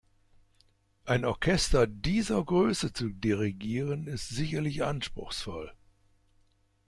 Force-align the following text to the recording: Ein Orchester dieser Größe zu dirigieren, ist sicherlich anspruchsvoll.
Ein 1.05 1.25
Orchester 1.25 1.85
dieser 1.85 2.43
Größe 2.43 2.91
zu 2.91 3.09
dirigieren, 3.11 4.07
ist 4.07 4.29
sicherlich 4.29 4.83
anspruchsvoll. 4.83 5.75